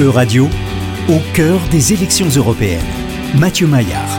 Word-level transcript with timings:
E-Radio, 0.00 0.48
au 1.08 1.20
cœur 1.34 1.60
des 1.70 1.92
élections 1.92 2.26
européennes. 2.28 2.82
Mathieu 3.38 3.68
Maillard. 3.68 4.18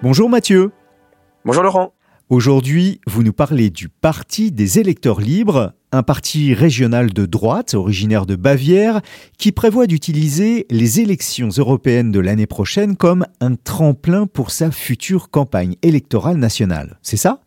Bonjour 0.00 0.30
Mathieu. 0.30 0.72
Bonjour 1.44 1.62
Laurent. 1.62 1.92
Aujourd'hui, 2.30 3.02
vous 3.06 3.22
nous 3.22 3.34
parlez 3.34 3.68
du 3.68 3.90
Parti 3.90 4.52
des 4.52 4.78
électeurs 4.78 5.20
libres, 5.20 5.74
un 5.92 6.02
parti 6.02 6.54
régional 6.54 7.12
de 7.12 7.26
droite 7.26 7.74
originaire 7.74 8.24
de 8.24 8.36
Bavière 8.36 9.02
qui 9.36 9.52
prévoit 9.52 9.86
d'utiliser 9.86 10.64
les 10.70 11.00
élections 11.00 11.50
européennes 11.58 12.10
de 12.10 12.20
l'année 12.20 12.46
prochaine 12.46 12.96
comme 12.96 13.26
un 13.42 13.54
tremplin 13.54 14.26
pour 14.26 14.50
sa 14.50 14.70
future 14.70 15.28
campagne 15.28 15.76
électorale 15.82 16.38
nationale. 16.38 16.98
C'est 17.02 17.18
ça? 17.18 17.42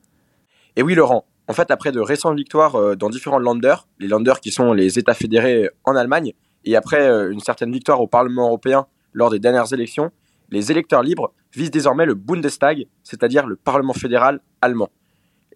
Et 0.76 0.84
oui 0.84 0.94
Laurent, 0.94 1.26
en 1.48 1.54
fait, 1.54 1.72
après 1.72 1.92
de 1.92 2.00
récentes 2.00 2.36
victoires 2.36 2.76
euh, 2.76 2.96
dans 2.96 3.10
différents 3.10 3.40
Länder, 3.40 3.76
les 4.00 4.08
Länder 4.08 4.34
qui 4.42 4.52
sont 4.52 4.74
les 4.74 5.00
États 5.00 5.14
fédérés 5.14 5.70
en 5.86 5.96
Allemagne, 5.96 6.34
et 6.66 6.76
après 6.76 7.08
euh, 7.08 7.32
une 7.32 7.40
certaine 7.40 7.72
victoire 7.72 8.02
au 8.02 8.08
Parlement 8.08 8.48
européen 8.48 8.88
lors 9.14 9.30
des 9.30 9.40
dernières 9.40 9.72
élections, 9.74 10.12
les 10.50 10.72
électeurs 10.72 11.04
libres 11.04 11.34
visent 11.54 11.72
désormais 11.72 12.06
le 12.06 12.14
Bundestag, 12.14 12.88
c'est-à-dire 13.04 13.48
le 13.48 13.56
Parlement 13.56 13.94
fédéral 13.94 14.42
allemand. 14.62 14.90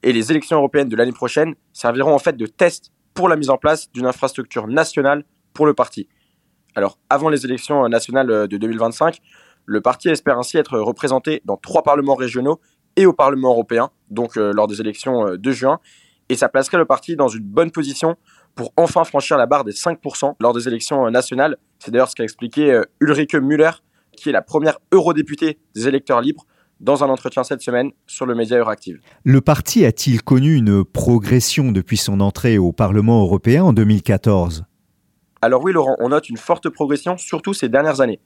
Et 0.04 0.14
les 0.14 0.32
élections 0.32 0.58
européennes 0.58 0.90
de 0.90 0.96
l'année 0.96 1.12
prochaine 1.12 1.56
serviront 1.74 2.14
en 2.14 2.20
fait 2.20 2.36
de 2.36 2.46
test 2.46 2.92
pour 3.14 3.30
la 3.30 3.36
mise 3.36 3.50
en 3.50 3.58
place 3.58 3.92
d'une 3.92 4.06
infrastructure 4.06 4.68
nationale 4.68 5.26
pour 5.54 5.66
le 5.66 5.74
parti. 5.74 6.08
Alors, 6.76 6.98
avant 7.10 7.30
les 7.30 7.46
élections 7.46 7.88
nationales 7.90 8.48
de 8.48 8.58
2025, 8.58 9.20
le 9.66 9.82
parti 9.82 10.10
espère 10.10 10.38
ainsi 10.40 10.58
être 10.58 10.80
représenté 10.80 11.42
dans 11.46 11.58
trois 11.58 11.84
parlements 11.84 12.16
régionaux 12.16 12.60
et 12.96 13.06
au 13.06 13.14
Parlement 13.14 13.52
européen, 13.52 13.92
donc 14.12 14.38
euh, 14.38 14.52
lors 14.54 14.68
des 14.68 14.82
élections 14.82 15.28
euh, 15.28 15.38
de 15.38 15.52
juin, 15.52 15.80
et 16.30 16.36
ça 16.36 16.50
placerait 16.50 16.78
le 16.78 16.86
parti 16.86 17.16
dans 17.16 17.28
une 17.28 17.44
bonne 17.44 17.72
position 17.72 18.16
pour 18.54 18.72
enfin 18.78 19.04
franchir 19.04 19.38
la 19.38 19.46
barre 19.46 19.64
des 19.64 19.72
5% 19.72 20.36
lors 20.40 20.54
des 20.54 20.68
élections 20.68 21.08
euh, 21.08 21.10
nationales. 21.10 21.58
C'est 21.80 21.92
d'ailleurs 21.92 22.10
ce 22.10 22.16
qu'a 22.16 22.24
expliqué 22.24 22.82
Ulrike 23.00 23.36
Müller, 23.36 23.72
qui 24.16 24.30
est 24.30 24.34
la 24.34 24.42
première 24.42 24.78
eurodéputée 24.92 25.60
des 25.74 25.88
électeurs 25.88 26.22
libres, 26.22 26.46
dans 26.80 27.04
un 27.04 27.10
entretien 27.10 27.44
cette 27.44 27.62
semaine 27.62 27.92
sur 28.08 28.26
le 28.26 28.34
média 28.34 28.58
Euractiv. 28.58 29.00
Le 29.24 29.40
parti 29.40 29.86
a-t-il 29.86 30.24
connu 30.24 30.56
une 30.56 30.84
progression 30.84 31.72
depuis 31.72 31.98
son 31.98 32.20
entrée 32.20 32.58
au 32.58 32.72
Parlement 32.72 33.22
européen 33.22 33.64
en 33.64 33.74
2014 33.74 34.66
Alors 35.42 35.64
oui 35.64 35.74
Laurent, 35.74 35.96
on 36.00 36.10
note 36.10 36.28
une 36.30 36.38
forte 36.38 36.70
progression, 36.70 37.18
surtout 37.18 37.54
ces 37.54 37.70
dernières 37.70 38.02
années 38.02 38.20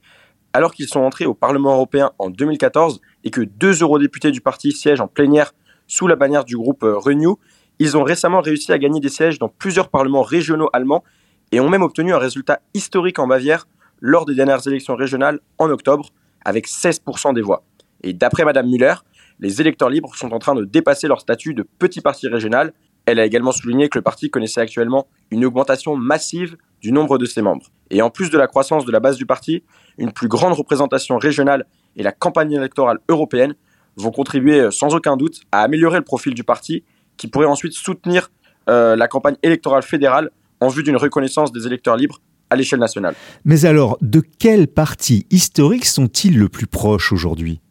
alors 0.55 0.73
qu'ils 0.73 0.87
sont 0.87 1.01
entrés 1.01 1.25
au 1.25 1.33
Parlement 1.33 1.73
européen 1.73 2.11
en 2.17 2.29
2014 2.29 3.01
et 3.25 3.29
que 3.29 3.41
deux 3.41 3.81
eurodéputés 3.81 4.31
du 4.31 4.39
parti 4.39 4.71
siègent 4.71 5.01
en 5.01 5.07
plénière 5.09 5.53
sous 5.87 6.07
la 6.07 6.15
bannière 6.15 6.45
du 6.45 6.57
groupe 6.57 6.83
euh, 6.83 6.97
Renew, 6.97 7.37
ils 7.79 7.97
ont 7.97 8.03
récemment 8.03 8.41
réussi 8.41 8.71
à 8.71 8.77
gagner 8.77 8.99
des 8.99 9.09
sièges 9.09 9.39
dans 9.39 9.49
plusieurs 9.49 9.89
parlements 9.89 10.21
régionaux 10.21 10.69
allemands 10.73 11.03
et 11.51 11.59
ont 11.59 11.69
même 11.69 11.83
obtenu 11.83 12.13
un 12.13 12.17
résultat 12.17 12.61
historique 12.73 13.19
en 13.19 13.27
Bavière 13.27 13.67
lors 13.99 14.25
des 14.25 14.35
dernières 14.35 14.65
élections 14.67 14.95
régionales 14.95 15.39
en 15.57 15.69
octobre, 15.69 16.09
avec 16.43 16.67
16% 16.67 17.33
des 17.33 17.41
voix. 17.41 17.63
Et 18.03 18.13
d'après 18.13 18.45
Madame 18.45 18.69
Müller, 18.69 18.95
les 19.39 19.61
électeurs 19.61 19.89
libres 19.89 20.15
sont 20.15 20.31
en 20.31 20.39
train 20.39 20.55
de 20.55 20.63
dépasser 20.63 21.07
leur 21.07 21.19
statut 21.19 21.53
de 21.53 21.63
petit 21.63 22.01
parti 22.01 22.27
régional. 22.27 22.73
Elle 23.05 23.19
a 23.19 23.25
également 23.25 23.51
souligné 23.51 23.89
que 23.89 23.97
le 23.97 24.01
parti 24.01 24.29
connaissait 24.29 24.61
actuellement 24.61 25.07
une 25.31 25.45
augmentation 25.45 25.95
massive 25.95 26.55
du 26.81 26.91
nombre 26.91 27.17
de 27.17 27.25
ses 27.25 27.41
membres. 27.41 27.67
Et 27.89 28.01
en 28.01 28.09
plus 28.09 28.29
de 28.29 28.37
la 28.37 28.47
croissance 28.47 28.85
de 28.85 28.91
la 28.91 28.99
base 28.99 29.17
du 29.17 29.25
parti, 29.25 29.63
une 29.97 30.11
plus 30.11 30.27
grande 30.27 30.53
représentation 30.53 31.17
régionale 31.17 31.65
et 31.95 32.03
la 32.03 32.11
campagne 32.11 32.53
électorale 32.53 32.99
européenne 33.09 33.55
vont 33.97 34.11
contribuer 34.11 34.59
euh, 34.59 34.71
sans 34.71 34.93
aucun 34.95 35.17
doute 35.17 35.41
à 35.51 35.61
améliorer 35.61 35.97
le 35.97 36.03
profil 36.03 36.33
du 36.33 36.43
parti 36.43 36.83
qui 37.17 37.27
pourrait 37.27 37.45
ensuite 37.45 37.73
soutenir 37.73 38.31
euh, 38.69 38.95
la 38.95 39.07
campagne 39.07 39.35
électorale 39.43 39.83
fédérale 39.83 40.31
en 40.59 40.67
vue 40.67 40.83
d'une 40.83 40.97
reconnaissance 40.97 41.51
des 41.51 41.67
électeurs 41.67 41.97
libres 41.97 42.21
à 42.49 42.55
l'échelle 42.55 42.79
nationale. 42.79 43.15
Mais 43.43 43.65
alors, 43.65 43.97
de 44.01 44.21
quel 44.39 44.67
parti 44.67 45.25
historique 45.29 45.85
sont-ils 45.85 46.37
le 46.37 46.49
plus 46.49 46.67
proches 46.67 47.11
aujourd'hui? 47.11 47.61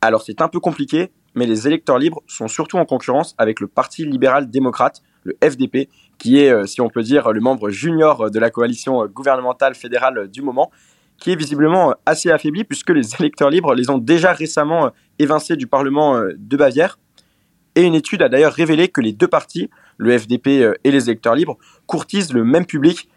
Alors 0.00 0.22
c'est 0.22 0.40
un 0.40 0.48
peu 0.48 0.60
compliqué, 0.60 1.10
mais 1.34 1.46
les 1.46 1.66
électeurs 1.66 1.98
libres 1.98 2.22
sont 2.26 2.48
surtout 2.48 2.78
en 2.78 2.84
concurrence 2.84 3.34
avec 3.38 3.60
le 3.60 3.66
Parti 3.66 4.04
libéral 4.04 4.50
démocrate, 4.50 5.02
le 5.24 5.36
FDP, 5.44 5.88
qui 6.18 6.38
est, 6.38 6.50
euh, 6.50 6.66
si 6.66 6.80
on 6.80 6.88
peut 6.88 7.02
dire, 7.02 7.32
le 7.32 7.40
membre 7.40 7.70
junior 7.70 8.30
de 8.30 8.38
la 8.38 8.50
coalition 8.50 9.06
gouvernementale 9.06 9.74
fédérale 9.74 10.28
du 10.28 10.42
moment, 10.42 10.70
qui 11.20 11.30
est 11.30 11.36
visiblement 11.36 11.94
assez 12.06 12.30
affaibli 12.30 12.64
puisque 12.64 12.90
les 12.90 13.14
électeurs 13.20 13.50
libres 13.50 13.74
les 13.74 13.90
ont 13.90 13.98
déjà 13.98 14.32
récemment 14.32 14.86
euh, 14.86 14.90
évincés 15.18 15.56
du 15.56 15.66
Parlement 15.66 16.16
euh, 16.16 16.32
de 16.36 16.56
Bavière. 16.56 16.98
Et 17.76 17.82
une 17.82 17.94
étude 17.94 18.22
a 18.22 18.28
d'ailleurs 18.28 18.52
révélé 18.52 18.88
que 18.88 19.00
les 19.00 19.12
deux 19.12 19.28
partis, 19.28 19.70
le 19.96 20.18
FDP 20.18 20.74
et 20.82 20.90
les 20.90 21.08
électeurs 21.08 21.36
libres, 21.36 21.56
courtisent 21.86 22.32
le 22.32 22.42
même 22.42 22.66
public. 22.66 23.08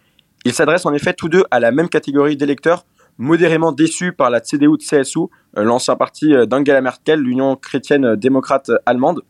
Ils 0.46 0.54
s'adressent 0.54 0.86
en 0.86 0.94
effet 0.94 1.14
tous 1.14 1.28
deux 1.28 1.44
à 1.50 1.60
la 1.60 1.72
même 1.72 1.90
catégorie 1.90 2.38
d'électeurs, 2.38 2.86
modérément 3.18 3.72
déçus 3.72 4.14
par 4.14 4.30
la 4.30 4.42
CDU-CSU, 4.42 5.28
l'ancien 5.56 5.96
parti 5.96 6.34
d'Angela 6.46 6.82
Merkel, 6.82 7.20
l'Union 7.20 7.56
chrétienne 7.56 8.16
démocrate 8.16 8.70
allemande. 8.86 9.24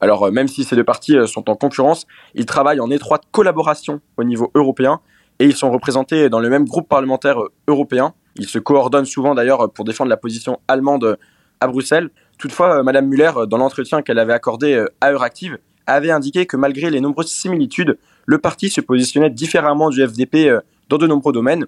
Alors, 0.00 0.24
euh, 0.24 0.30
même 0.30 0.48
si 0.48 0.64
ces 0.64 0.76
deux 0.76 0.84
partis 0.84 1.16
euh, 1.16 1.26
sont 1.26 1.48
en 1.50 1.54
concurrence, 1.54 2.06
ils 2.34 2.46
travaillent 2.46 2.80
en 2.80 2.90
étroite 2.90 3.22
collaboration 3.30 4.00
au 4.16 4.24
niveau 4.24 4.50
européen 4.54 5.00
et 5.38 5.46
ils 5.46 5.56
sont 5.56 5.70
représentés 5.70 6.28
dans 6.28 6.40
le 6.40 6.48
même 6.48 6.64
groupe 6.64 6.88
parlementaire 6.88 7.40
euh, 7.40 7.52
européen. 7.68 8.14
Ils 8.36 8.48
se 8.48 8.58
coordonnent 8.58 9.06
souvent 9.06 9.34
d'ailleurs 9.34 9.70
pour 9.72 9.84
défendre 9.84 10.10
la 10.10 10.16
position 10.16 10.60
allemande 10.68 11.18
à 11.60 11.68
Bruxelles. 11.68 12.10
Toutefois, 12.38 12.82
Madame 12.82 13.06
Muller, 13.06 13.32
dans 13.48 13.56
l'entretien 13.56 14.02
qu'elle 14.02 14.18
avait 14.18 14.34
accordé 14.34 14.84
à 15.00 15.12
Euractiv, 15.12 15.56
avait 15.86 16.10
indiqué 16.10 16.44
que 16.44 16.58
malgré 16.58 16.90
les 16.90 17.00
nombreuses 17.00 17.30
similitudes, 17.30 17.98
le 18.26 18.38
parti 18.38 18.68
se 18.68 18.82
positionnait 18.82 19.30
différemment 19.30 19.88
du 19.88 20.06
FDP 20.06 20.50
dans 20.90 20.98
de 20.98 21.06
nombreux 21.06 21.32
domaines. 21.32 21.66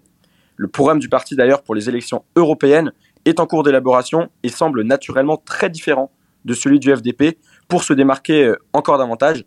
Le 0.57 0.69
programme 0.69 0.99
du 0.99 1.09
parti 1.09 1.37
d'ailleurs 1.37 1.63
pour 1.63 1.75
les 1.75 1.89
élections 1.89 2.23
européennes 2.37 2.93
est 3.25 3.41
en 3.41 3.47
cours 3.47 3.63
d'élaboration 3.63 4.29
et 4.43 4.49
semble 4.51 4.83
naturellement 4.83 5.37
très 5.39 5.71
différent 5.71 6.11
de 6.45 6.55
celui 6.55 6.79
du 6.79 6.95
FDP, 6.95 7.39
pour 7.69 7.85
se 7.85 7.93
démarquer 7.93 8.45
euh, 8.45 8.57
encore 8.73 8.99
davantage. 8.99 9.45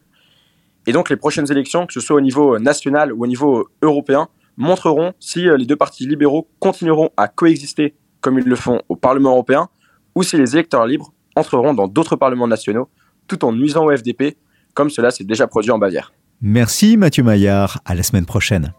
Et 0.87 0.93
donc 0.93 1.09
les 1.09 1.15
prochaines 1.15 1.51
élections, 1.51 1.85
que 1.85 1.93
ce 1.93 1.99
soit 1.99 2.15
au 2.15 2.21
niveau 2.21 2.55
euh, 2.55 2.59
national 2.59 3.13
ou 3.13 3.23
au 3.23 3.27
niveau 3.27 3.59
euh, 3.59 3.69
européen, 3.81 4.27
montreront 4.57 5.13
si 5.19 5.43
les 5.57 5.65
deux 5.65 5.75
partis 5.75 6.05
libéraux 6.05 6.47
continueront 6.59 7.09
à 7.17 7.27
coexister 7.27 7.95
comme 8.21 8.37
ils 8.37 8.45
le 8.45 8.55
font 8.55 8.81
au 8.87 8.95
Parlement 8.95 9.31
européen, 9.31 9.69
ou 10.15 10.23
si 10.23 10.37
les 10.37 10.55
électeurs 10.55 10.85
libres 10.85 11.11
entreront 11.35 11.73
dans 11.73 11.87
d'autres 11.87 12.15
parlements 12.15 12.47
nationaux, 12.47 12.89
tout 13.27 13.43
en 13.43 13.51
nuisant 13.51 13.85
au 13.85 13.95
FDP, 13.95 14.37
comme 14.73 14.89
cela 14.89 15.11
s'est 15.11 15.23
déjà 15.23 15.47
produit 15.47 15.71
en 15.71 15.79
Bavière. 15.79 16.13
Merci 16.41 16.97
Mathieu 16.97 17.23
Maillard, 17.23 17.79
à 17.85 17.95
la 17.95 18.03
semaine 18.03 18.25
prochaine. 18.25 18.73